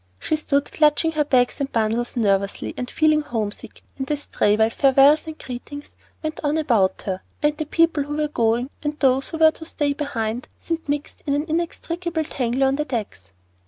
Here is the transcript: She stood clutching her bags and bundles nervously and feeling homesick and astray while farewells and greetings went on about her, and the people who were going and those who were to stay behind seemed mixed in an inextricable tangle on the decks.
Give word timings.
She 0.17 0.35
stood 0.35 0.71
clutching 0.71 1.11
her 1.11 1.23
bags 1.23 1.59
and 1.61 1.71
bundles 1.71 2.17
nervously 2.17 2.73
and 2.75 2.89
feeling 2.89 3.21
homesick 3.21 3.83
and 3.99 4.09
astray 4.09 4.57
while 4.57 4.71
farewells 4.71 5.27
and 5.27 5.37
greetings 5.37 5.95
went 6.23 6.39
on 6.43 6.57
about 6.57 7.03
her, 7.03 7.21
and 7.43 7.55
the 7.55 7.67
people 7.67 8.01
who 8.05 8.17
were 8.17 8.27
going 8.27 8.71
and 8.81 8.99
those 8.99 9.29
who 9.29 9.37
were 9.37 9.51
to 9.51 9.65
stay 9.67 9.93
behind 9.93 10.47
seemed 10.57 10.89
mixed 10.89 11.21
in 11.27 11.35
an 11.35 11.45
inextricable 11.47 12.23
tangle 12.23 12.63
on 12.63 12.77
the 12.77 12.85
decks. 12.85 13.31